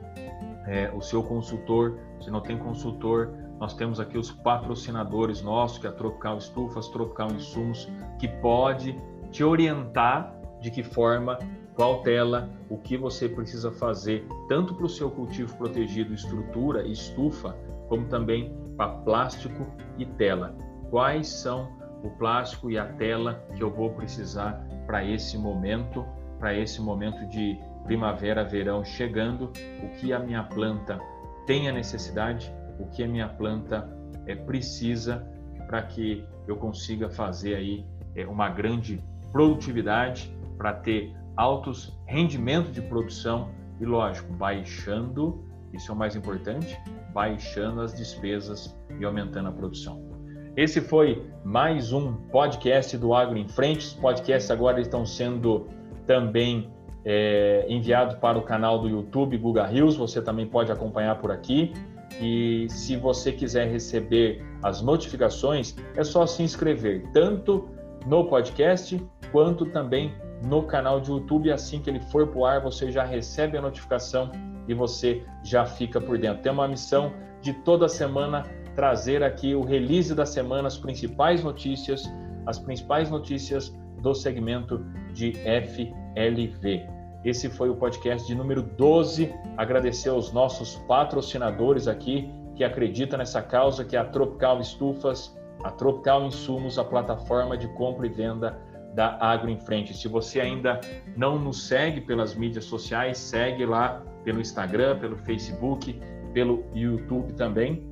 é, 0.65 0.91
o 0.95 1.01
seu 1.01 1.23
consultor. 1.23 1.99
Se 2.19 2.29
não 2.31 2.41
tem 2.41 2.57
consultor, 2.57 3.33
nós 3.59 3.73
temos 3.73 3.99
aqui 3.99 4.17
os 4.17 4.31
patrocinadores 4.31 5.41
nossos, 5.41 5.77
que 5.77 5.87
é 5.87 5.89
a 5.89 5.93
Tropical 5.93 6.37
Estufas, 6.37 6.87
Tropical 6.89 7.31
Insumos, 7.31 7.89
que 8.19 8.27
pode 8.27 8.99
te 9.31 9.43
orientar 9.43 10.35
de 10.61 10.71
que 10.71 10.83
forma, 10.83 11.37
qual 11.75 12.03
tela, 12.03 12.49
o 12.69 12.77
que 12.77 12.95
você 12.95 13.27
precisa 13.27 13.71
fazer, 13.71 14.25
tanto 14.47 14.75
para 14.75 14.85
o 14.85 14.89
seu 14.89 15.09
cultivo 15.09 15.57
protegido, 15.57 16.13
estrutura, 16.13 16.87
estufa, 16.87 17.55
como 17.89 18.05
também 18.07 18.55
para 18.77 18.89
plástico 18.89 19.67
e 19.97 20.05
tela. 20.05 20.55
Quais 20.89 21.27
são 21.27 21.71
o 22.03 22.09
plástico 22.11 22.69
e 22.69 22.77
a 22.77 22.85
tela 22.85 23.43
que 23.55 23.63
eu 23.63 23.71
vou 23.71 23.91
precisar 23.91 24.65
para 24.85 25.03
esse 25.03 25.37
momento, 25.37 26.05
para 26.43 26.53
esse 26.53 26.81
momento 26.81 27.25
de 27.27 27.57
primavera, 27.85 28.43
verão 28.43 28.83
chegando, 28.83 29.45
o 29.81 29.97
que 29.97 30.11
a 30.11 30.19
minha 30.19 30.43
planta 30.43 30.99
tem 31.47 31.69
a 31.69 31.71
necessidade, 31.71 32.53
o 32.77 32.85
que 32.87 33.01
a 33.01 33.07
minha 33.07 33.29
planta 33.29 33.89
é, 34.27 34.35
precisa 34.35 35.25
para 35.67 35.81
que 35.83 36.27
eu 36.45 36.57
consiga 36.57 37.09
fazer 37.09 37.55
aí 37.55 37.85
é, 38.13 38.27
uma 38.27 38.49
grande 38.49 39.01
produtividade, 39.31 40.35
para 40.57 40.73
ter 40.73 41.15
altos 41.37 41.97
rendimentos 42.05 42.73
de 42.73 42.81
produção 42.81 43.49
e, 43.79 43.85
lógico, 43.85 44.33
baixando, 44.33 45.45
isso 45.71 45.91
é 45.91 45.95
o 45.95 45.97
mais 45.97 46.13
importante, 46.13 46.77
baixando 47.13 47.79
as 47.79 47.93
despesas 47.95 48.77
e 48.99 49.05
aumentando 49.05 49.47
a 49.47 49.51
produção. 49.53 50.11
Esse 50.57 50.81
foi 50.81 51.25
mais 51.45 51.93
um 51.93 52.13
podcast 52.13 52.97
do 52.97 53.13
Agro 53.13 53.37
em 53.37 53.47
Frente. 53.47 53.87
Os 53.87 53.93
podcasts 53.93 54.51
agora 54.51 54.81
estão 54.81 55.05
sendo 55.05 55.69
também 56.05 56.69
é, 57.05 57.65
enviados 57.67 58.15
para 58.15 58.37
o 58.37 58.41
canal 58.41 58.79
do 58.79 58.87
YouTube 58.87 59.37
Guga 59.37 59.65
Rios. 59.65 59.95
Você 59.95 60.21
também 60.21 60.45
pode 60.47 60.71
acompanhar 60.71 61.19
por 61.19 61.31
aqui. 61.31 61.73
E 62.21 62.67
se 62.69 62.95
você 62.95 63.31
quiser 63.31 63.67
receber 63.67 64.43
as 64.61 64.81
notificações, 64.81 65.75
é 65.95 66.03
só 66.03 66.25
se 66.25 66.43
inscrever 66.43 67.03
tanto 67.11 67.67
no 68.05 68.25
podcast 68.25 69.01
quanto 69.31 69.65
também 69.65 70.13
no 70.43 70.63
canal 70.63 71.01
de 71.01 71.11
YouTube. 71.11 71.51
Assim 71.51 71.79
que 71.79 71.89
ele 71.89 71.99
for 71.99 72.27
para 72.27 72.39
o 72.39 72.45
ar, 72.45 72.61
você 72.61 72.91
já 72.91 73.03
recebe 73.03 73.57
a 73.57 73.61
notificação 73.61 74.31
e 74.67 74.73
você 74.73 75.23
já 75.43 75.65
fica 75.65 75.99
por 75.99 76.17
dentro. 76.17 76.41
Tem 76.41 76.51
uma 76.51 76.67
missão 76.67 77.13
de 77.41 77.53
toda 77.53 77.89
semana 77.89 78.43
trazer 78.75 79.23
aqui 79.23 79.53
o 79.53 79.61
release 79.61 80.13
da 80.15 80.25
semana, 80.25 80.67
as 80.67 80.77
principais 80.77 81.43
notícias, 81.43 82.03
as 82.45 82.59
principais 82.59 83.09
notícias 83.09 83.75
do 84.03 84.13
segmento 84.13 84.85
de 85.13 85.31
FLV. 85.31 86.85
Esse 87.23 87.49
foi 87.49 87.69
o 87.69 87.75
podcast 87.75 88.27
de 88.27 88.35
número 88.35 88.61
12. 88.61 89.33
Agradecer 89.55 90.09
aos 90.09 90.33
nossos 90.33 90.75
patrocinadores 90.87 91.87
aqui 91.87 92.29
que 92.53 92.65
acreditam 92.65 93.17
nessa 93.17 93.41
causa, 93.41 93.85
que 93.85 93.95
é 93.95 93.99
a 93.99 94.03
Tropical 94.03 94.59
Estufas, 94.59 95.35
a 95.63 95.71
Tropical 95.71 96.25
Insumos, 96.25 96.77
a 96.77 96.83
plataforma 96.83 97.57
de 97.57 97.67
compra 97.69 98.05
e 98.05 98.09
venda 98.09 98.59
da 98.93 99.17
Agro 99.21 99.49
em 99.49 99.57
Frente. 99.57 99.93
Se 99.93 100.09
você 100.09 100.41
ainda 100.41 100.81
não 101.15 101.39
nos 101.39 101.65
segue 101.65 102.01
pelas 102.01 102.35
mídias 102.35 102.65
sociais, 102.65 103.17
segue 103.17 103.65
lá 103.65 104.03
pelo 104.25 104.41
Instagram, 104.41 104.99
pelo 104.99 105.15
Facebook, 105.15 105.97
pelo 106.33 106.65
YouTube 106.75 107.33
também. 107.33 107.89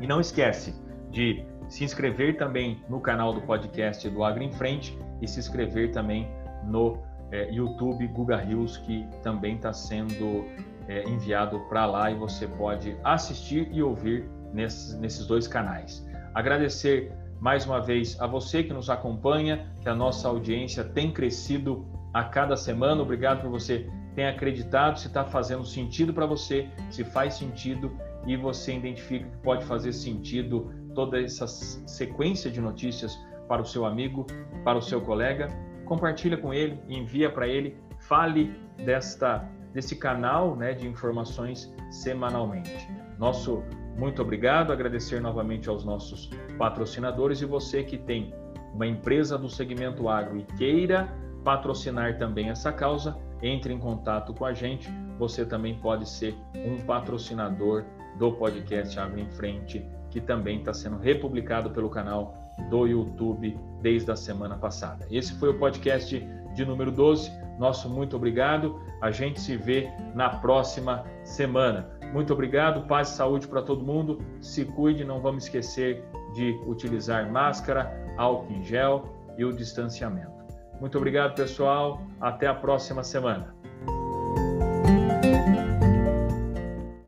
E 0.00 0.06
não 0.06 0.20
esquece 0.20 0.74
de 1.10 1.46
se 1.68 1.84
inscrever 1.84 2.36
também 2.36 2.82
no 2.88 3.00
canal 3.00 3.32
do 3.32 3.40
podcast 3.40 4.08
do 4.10 4.24
Agro 4.24 4.42
em 4.42 4.52
Frente 4.52 4.98
e 5.24 5.28
se 5.28 5.40
inscrever 5.40 5.90
também 5.90 6.28
no 6.64 6.98
é, 7.30 7.50
YouTube 7.50 8.06
Guga 8.08 8.36
Rios, 8.36 8.76
que 8.76 9.06
também 9.22 9.56
está 9.56 9.72
sendo 9.72 10.44
é, 10.88 11.08
enviado 11.08 11.60
para 11.68 11.86
lá 11.86 12.10
e 12.10 12.14
você 12.14 12.46
pode 12.46 12.96
assistir 13.02 13.68
e 13.72 13.82
ouvir 13.82 14.28
nesses, 14.52 14.94
nesses 14.98 15.26
dois 15.26 15.48
canais. 15.48 16.06
Agradecer 16.34 17.12
mais 17.40 17.66
uma 17.66 17.80
vez 17.80 18.20
a 18.20 18.26
você 18.26 18.62
que 18.62 18.72
nos 18.72 18.88
acompanha, 18.88 19.66
que 19.80 19.88
a 19.88 19.94
nossa 19.94 20.28
audiência 20.28 20.84
tem 20.84 21.12
crescido 21.12 21.86
a 22.12 22.24
cada 22.24 22.56
semana. 22.56 23.02
Obrigado 23.02 23.42
por 23.42 23.50
você 23.50 23.90
tem 24.14 24.26
acreditado, 24.26 24.98
se 24.98 25.08
está 25.08 25.24
fazendo 25.24 25.64
sentido 25.64 26.14
para 26.14 26.24
você, 26.24 26.68
se 26.90 27.04
faz 27.04 27.34
sentido 27.34 27.96
e 28.26 28.36
você 28.36 28.74
identifica 28.74 29.28
que 29.28 29.36
pode 29.38 29.64
fazer 29.64 29.92
sentido 29.92 30.72
toda 30.94 31.20
essa 31.20 31.46
sequência 31.46 32.50
de 32.50 32.60
notícias 32.60 33.18
para 33.48 33.62
o 33.62 33.64
seu 33.64 33.84
amigo, 33.84 34.26
para 34.64 34.78
o 34.78 34.82
seu 34.82 35.00
colega, 35.00 35.48
compartilha 35.84 36.36
com 36.36 36.52
ele, 36.52 36.78
envia 36.88 37.30
para 37.30 37.46
ele, 37.46 37.76
fale 37.98 38.54
desta 38.84 39.48
desse 39.72 39.96
canal 39.96 40.54
né, 40.54 40.72
de 40.72 40.86
informações 40.86 41.74
semanalmente. 41.90 42.88
Nosso 43.18 43.64
muito 43.96 44.22
obrigado, 44.22 44.72
agradecer 44.72 45.20
novamente 45.20 45.68
aos 45.68 45.84
nossos 45.84 46.30
patrocinadores 46.56 47.40
e 47.40 47.44
você 47.44 47.82
que 47.82 47.98
tem 47.98 48.32
uma 48.72 48.86
empresa 48.86 49.36
do 49.36 49.48
segmento 49.48 50.08
agro 50.08 50.38
e 50.38 50.44
queira 50.56 51.08
patrocinar 51.44 52.18
também 52.18 52.48
essa 52.48 52.72
causa, 52.72 53.16
entre 53.42 53.72
em 53.72 53.78
contato 53.78 54.32
com 54.32 54.44
a 54.44 54.52
gente. 54.52 54.90
Você 55.18 55.44
também 55.44 55.78
pode 55.78 56.08
ser 56.08 56.34
um 56.56 56.84
patrocinador 56.84 57.84
do 58.18 58.32
podcast 58.32 58.98
Agro 58.98 59.20
em 59.20 59.30
Frente, 59.30 59.86
que 60.10 60.20
também 60.20 60.58
está 60.58 60.72
sendo 60.72 60.98
republicado 60.98 61.70
pelo 61.70 61.90
canal 61.90 62.43
do 62.70 62.86
YouTube 62.86 63.58
desde 63.80 64.10
a 64.10 64.16
semana 64.16 64.56
passada. 64.56 65.06
Esse 65.10 65.34
foi 65.34 65.50
o 65.50 65.58
podcast 65.58 66.18
de 66.54 66.64
número 66.64 66.90
12. 66.90 67.30
Nosso 67.58 67.88
muito 67.88 68.16
obrigado. 68.16 68.80
A 69.00 69.10
gente 69.10 69.40
se 69.40 69.56
vê 69.56 69.90
na 70.14 70.28
próxima 70.30 71.04
semana. 71.24 71.90
Muito 72.12 72.32
obrigado, 72.32 72.86
paz 72.86 73.10
e 73.10 73.16
saúde 73.16 73.48
para 73.48 73.62
todo 73.62 73.84
mundo. 73.84 74.18
Se 74.40 74.64
cuide, 74.64 75.04
não 75.04 75.20
vamos 75.20 75.44
esquecer 75.44 76.04
de 76.34 76.52
utilizar 76.66 77.30
máscara, 77.30 77.92
álcool 78.16 78.52
em 78.52 78.64
gel 78.64 79.04
e 79.36 79.44
o 79.44 79.52
distanciamento. 79.52 80.32
Muito 80.80 80.96
obrigado, 80.96 81.34
pessoal. 81.34 82.02
Até 82.20 82.46
a 82.46 82.54
próxima 82.54 83.02
semana. 83.02 83.54